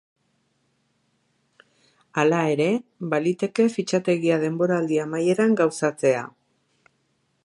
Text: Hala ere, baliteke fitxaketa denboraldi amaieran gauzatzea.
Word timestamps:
Hala 2.21 2.39
ere, 2.53 2.67
baliteke 3.11 3.67
fitxaketa 3.75 4.41
denboraldi 4.47 5.01
amaieran 5.05 5.57
gauzatzea. 5.63 6.25